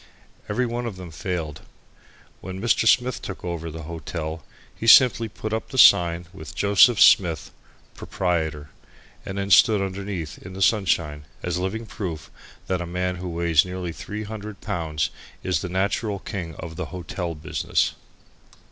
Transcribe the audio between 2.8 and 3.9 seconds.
Smith took over the